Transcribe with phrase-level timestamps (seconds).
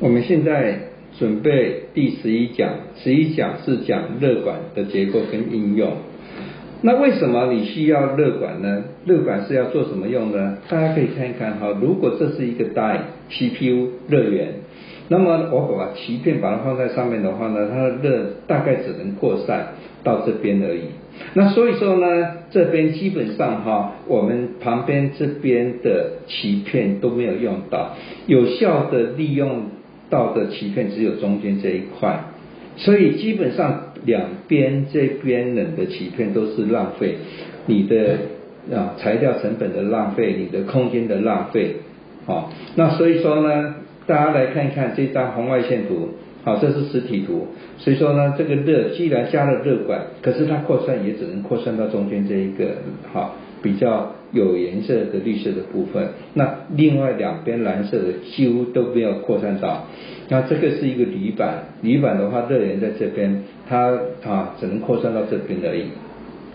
[0.00, 0.78] 我们现在
[1.18, 5.92] 准备第十一讲，十一讲是讲热管的结构跟应用。
[6.82, 8.82] 那为什么你需要热管呢？
[9.06, 10.58] 热管是要做什么用呢？
[10.68, 12.98] 大家可以看一看哈，如果这是一个 die
[13.30, 14.48] CPU 热源，
[15.08, 20.80] 那么我把鳍片把它放在上面的话呢，它的热大概只能扩散到这边而已。
[21.34, 27.94] 那所以说呢，这边基本上哈，我们旁边这边的鳍片都没有用到，
[28.26, 29.62] 有效的利用
[30.14, 32.20] 到的鳍片只有中间这一块，
[32.76, 33.90] 所以基本上。
[34.06, 37.14] 两边这边冷的鳍片都是浪费，
[37.64, 38.18] 你的
[38.70, 41.76] 啊材料成本的浪费，你的空间的浪费，
[42.26, 46.10] 好，那所以说呢，大家来看一看这张红外线图，
[46.42, 47.46] 好，这是实体图，
[47.78, 52.74] 所以说呢，这个热既然加了热管，可是它扩散也只能扩散到中间这一个，
[53.10, 54.13] 好，比较。
[54.34, 59.86] 有颜色的绿色的部分，那另外两边蓝色的几乎都没有扩散到。
[60.28, 65.84] 那这个是一个铝板，铝板的话热源在这边，它啊只能扩散到这边而已。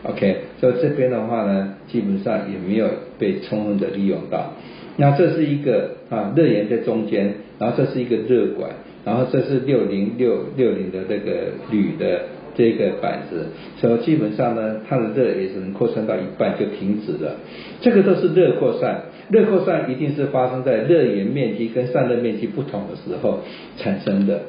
[0.03, 4.53] OK，所以这边的话呢，基本上也没有被充分的利用到。
[4.97, 8.71] 那这是一个啊热源在中间，然后这是一个热管，
[9.05, 12.21] 然后这是六零六六零的这个铝的。
[12.55, 13.47] 这个板子，
[13.77, 17.37] 所以基本上呢，它的热也只能扩散到一半就停止了。
[17.81, 23.39] 这个都是热扩散，热扩散一定是发生在热源面积跟散热面积不同的时候
[23.77, 24.41] 产生的。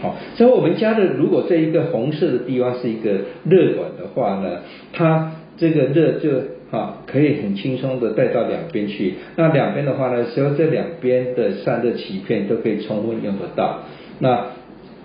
[0.00, 3.10] 好，所以我们加的如果这一个红色的地方是一个
[3.48, 4.60] 热管的话呢，
[4.92, 6.30] 它这个热就
[6.70, 9.14] 啊可以很轻松的带到两边去。
[9.36, 13.80] 那两边的话呢，所有这两边的散热鳍片都可以充分用得到。
[14.20, 14.46] 那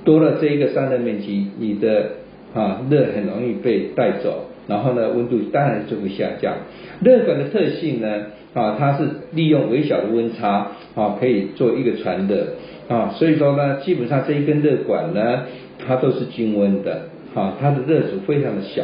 [0.04, 2.12] 多了这一个散热面积，你的
[2.54, 6.54] 啊，热很容易被带走，然后呢，温度当然就会下降。
[7.02, 8.08] 热管的特性呢，
[8.54, 12.48] 啊，它是利用微小的温差，啊，可以做一个传热，
[12.88, 15.44] 啊，所以说呢，基本上这一根热管呢，
[15.86, 18.84] 它都是均温的，啊，它的热阻非常的小，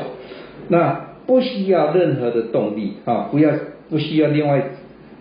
[0.69, 3.51] 那不需要任何的动力，啊，不要
[3.89, 4.63] 不需要另外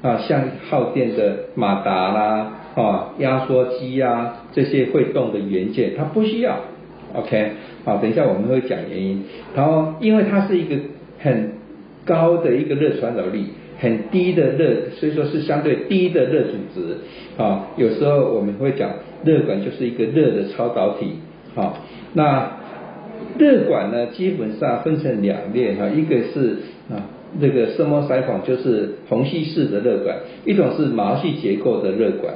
[0.00, 6.60] 啊，像耗电的马达啦，啊，压缩机啊，这些会动的元件，它不需要。
[7.14, 7.52] OK，
[7.84, 9.24] 好，等一下我们会讲原因。
[9.54, 10.76] 然后，因为它是一个
[11.18, 11.52] 很
[12.04, 13.46] 高的一个热传导力，
[13.78, 16.96] 很低的热，所以说是相对低的热阻值。
[17.42, 18.90] 啊，有时候我们会讲
[19.24, 21.14] 热管就是一个热的超导体。
[21.54, 21.78] 好，
[22.12, 22.52] 那
[23.38, 26.58] 热管呢，基本上分成两列哈，一个是
[26.90, 27.08] 啊
[27.40, 32.34] 那个声膜塞孔，就是虹吸式的热管，一种是毛细结构的热管。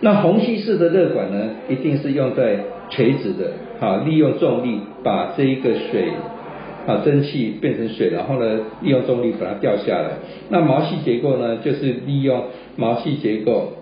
[0.00, 2.58] 那虹吸式的热管呢，一定是用在
[2.90, 6.08] 垂直的，好，利用重力把这一个水，
[6.86, 10.10] 啊，蒸汽变成水，然后呢，利用重力把它掉下来。
[10.48, 12.44] 那毛细结构呢，就是利用
[12.76, 13.74] 毛细结构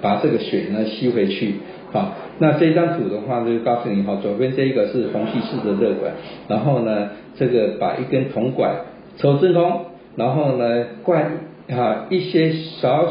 [0.00, 1.54] 把这个水呢吸回去。
[1.92, 6.14] 好，那这张图的话就告诉你，哈，左边这一个是虹吸式的热管，
[6.48, 8.74] 然后呢，这个把一根铜管
[9.18, 9.82] 抽真空，
[10.16, 11.32] 然后呢灌
[11.70, 13.06] 啊一些少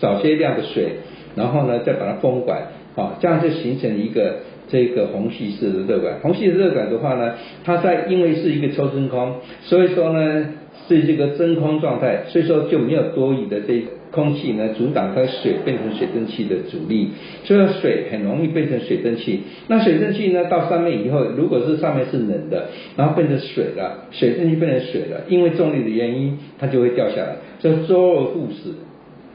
[0.00, 0.98] 少些量的水，
[1.34, 2.62] 然后呢再把它封管，
[2.94, 4.36] 好，这样就形成一个。
[4.66, 7.34] 这个虹吸式的热管，虹吸的热管的话呢，
[7.64, 10.46] 它在因为是一个抽真空，所以说呢
[10.88, 17.10] 是这个真空状态，所以说就没有多余的这空气呢阻挡它水变成水蒸气的阻力，
[17.44, 19.42] 所以水很容易变成水蒸气。
[19.68, 28.70] 那水蒸气呢到上面以后，如果是上面是冷的，然后变成水了，水蒸气变成水了，因为重力的原因，它就会掉下来，所以周而复始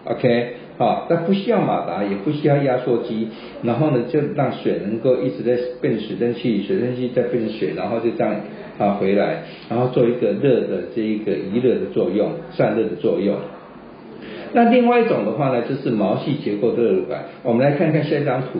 [0.05, 0.53] ，OK。
[0.77, 3.27] 好，那不需要马达，也不需要压缩机，
[3.63, 8.33] 然后呢，就让水能够一直在变水蒸气，水蒸气再变水，然后就这样
[8.77, 13.35] 啊回来，然后做一个热的这一个移热的作用，散热的作用。
[14.53, 17.25] 那另外一种的话呢，就是毛细结构的热管。
[17.43, 18.59] 我们来看看下一张图，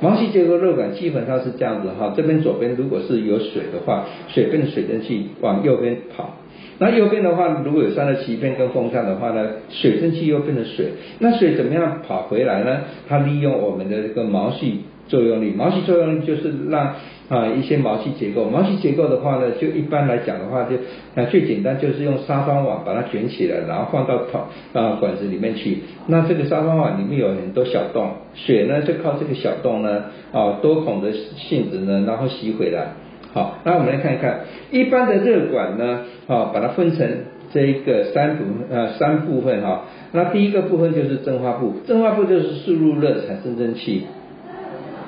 [0.00, 6.34] 毛细结构热管基本上是这样子哈，这边左边如果是有水的话，水变成水蒸气往右边跑。
[6.82, 10.86] 那右边的话，如果有三的鳍片跟风扇的话呢，水蒸气又变成水，
[11.18, 12.78] 那水怎么样跑回来呢？
[13.06, 16.94] 它利用我们的这个毛细作用力，毛细作用力就是让
[17.28, 20.76] 啊一些毛细结构，毛细结构的话呢，就一般来讲的话，就
[21.14, 25.80] 啊最简单就是用纱窗网把它卷起来，然后放到跑啊管子里面去。
[26.06, 32.94] 那这个纱窗网里面有很多小洞，水呢就靠这个小洞呢啊多孔的性质呢，然后吸回来。
[33.32, 34.40] 好，那我们来看一看
[34.70, 37.08] 一般的热管呢，啊，把它分成
[37.52, 39.84] 这一个三部呃三部分哈。
[40.12, 44.02] 那第一个部分就是蒸发部，蒸发部就是输入热产生蒸汽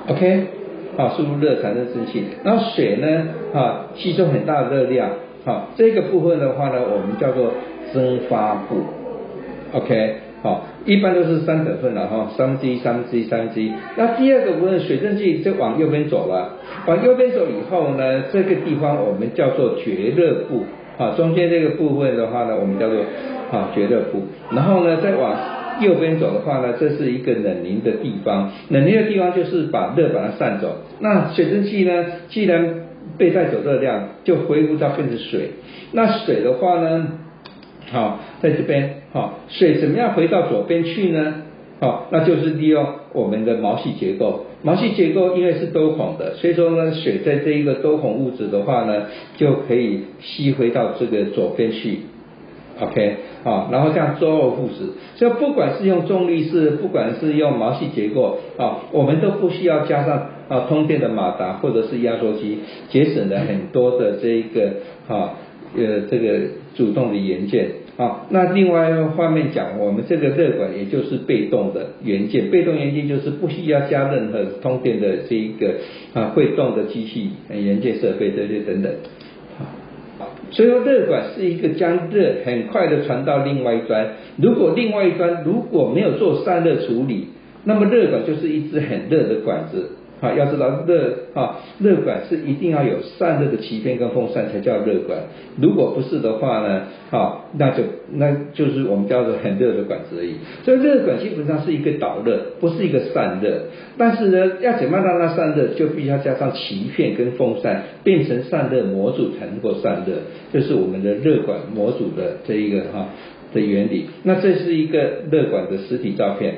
[0.07, 0.45] ，OK，
[0.95, 2.23] 好，输入热产生蒸汽。
[2.43, 5.09] 然后水呢，啊，吸收很大的热量，
[5.43, 7.51] 好，这个部分的话呢，我们叫做
[7.93, 8.77] 蒸发部
[9.73, 13.71] ，OK，好，一般都是三等份了哈，三分之一、三分之一、三分之一。
[13.95, 20.63] 那第二个部分水蒸气就往右边走了，往右边走以后呢，这个地方我们叫做绝热部，
[20.97, 22.99] 啊，中间这个部分的话呢，我们叫做
[23.53, 24.23] 啊绝热部。
[24.51, 25.33] 然后呢，再往
[25.79, 30.79] 右边走的话呢，这是一个冷凝的地方，冷凝的地方就是把热把它散走。
[30.99, 32.81] 那水蒸气呢，既然
[33.17, 35.51] 被带走热量，就恢复到变成水。
[35.93, 37.07] 那水的话呢？
[37.91, 41.35] 好，在这边，好，水怎么样回到左边去呢？
[41.79, 42.83] 好，那就是利用
[43.13, 44.45] 我们的毛细结构。
[44.63, 49.03] 毛细结构因为是多孔的，所以说呢，水在这一个多孔物质的话呢，
[49.37, 51.99] 就可以吸回到这个左边去。
[52.79, 54.93] OK，啊，然后这样周而复始。
[55.15, 62.57] 所以不管是用重力式，不管是用毛细结构，啊，我们都不需要加上啊通电的马达或者是压缩机，
[62.89, 64.71] 节省了很多的这一个
[65.07, 65.35] 啊
[65.77, 66.39] 呃这个
[66.73, 67.82] 主动的元件。
[67.95, 75.75] 好，那另外一个方面讲，我们这个热管也就是被动的元件，被动元件就是不需要加任何通电的这一个
[76.13, 78.91] 啊会动的机器元件设备这些等等。
[80.49, 84.07] 所以说热管是一个将热很快的传到另外一端，
[84.37, 87.27] 如果另外一端如果没有做散热处理，
[87.63, 89.91] 那么热管就是一支很热的管子。
[90.23, 95.19] 啊，要知道热啊，热管是一定要有散热的鳍片跟风扇才叫热管。
[95.59, 97.83] 如果不是的话呢，啊，那就
[98.13, 100.35] 那就是我们叫做很热的管子而已。
[100.63, 103.63] 所以热管基本上是一个导热，不是一个散热。
[103.97, 110.13] 但是呢，要怎么样让它散热，就必须要加上鳍片跟风扇，变成散热模组才能够散热。
[110.53, 113.09] 这是我们的热管模组的这一个哈
[113.53, 114.05] 的原理。
[114.23, 114.99] 那这是一个
[115.29, 116.53] 热管的实体照片，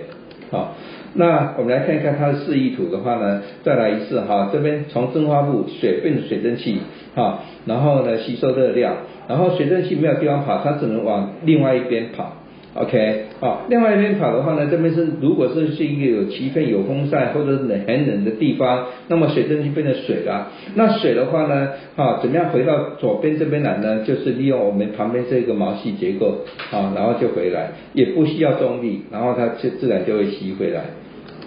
[0.52, 0.76] 好。
[1.18, 6.78] 那我们来看一看它的示意图的话呢，再来一次哈，这边从蒸发部水变水蒸气
[7.16, 8.98] 哈，然后呢吸收热量，
[9.30, 12.34] 然后水蒸气没有地方跑，它只能往另外一边跑
[12.74, 24.04] ，OK，好，另外一边跑的话呢，这边是如果是是一个有气片有风扇或者冷很冷的地方，那么水蒸气变成水了，那水的话呢，啊，怎么样回到左边这边来呢？
[24.04, 26.40] 就是利用我们旁边这个毛细结构
[26.72, 30.82] 啊，然后就回来，也不需要重力，然后它就自然就会吸回来。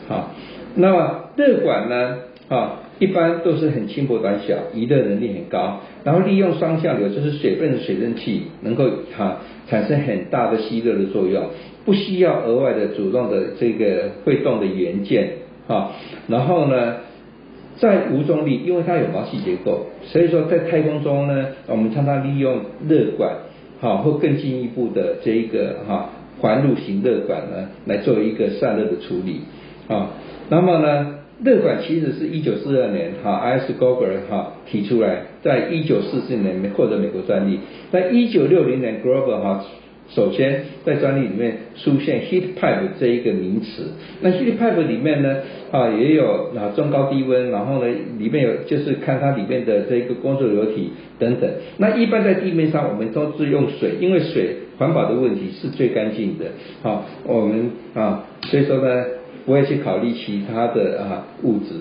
[0.09, 0.31] 好，
[0.75, 2.17] 那么热管呢？
[2.49, 9.37] 啊，一般都是很轻薄短小，移热能力很高，然后利用双向流，就是水分的水蒸气，能够哈
[9.69, 11.45] 产生很大的吸热的作用，
[11.85, 15.29] 不需要额外的主动的这个会动的元件
[15.67, 15.93] 啊。
[16.27, 16.97] 然后呢，
[17.77, 23.31] 在无重力，因为它有毛细结构，所以说在太空中呢，我们常常利用热管，
[23.79, 26.09] 好或更进一步的这一个哈
[26.41, 29.43] 环路型热管呢，来做一个散热的处理。
[29.89, 30.11] 啊，
[30.51, 37.59] 那么呢，热管其实是一九四二年哈，I S Gober 哈提出来，在一九四四年获得美国专利，
[37.91, 39.65] 在一九六零年 Grover 哈
[40.11, 43.93] 首先在专利里面出现 heat pipe 这一个名词。
[44.21, 45.37] 那 heat pipe 里面呢
[45.71, 51.51] 啊也有啊中高低温，然后呢里面有就是看它里面的这个工作流体等等。
[51.77, 56.47] 那一般在地面上我们都是用水，因为水环保的问题是最干净的。
[56.83, 59.05] 好，我们啊所以说呢。
[59.45, 61.75] 不会去考虑其他的啊物质。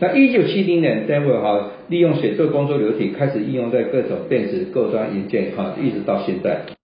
[0.00, 6.77] 那一九七零年 d e v i 哈利用水做工作流体，开始应用在各种电子构装元件哈，一直到现在。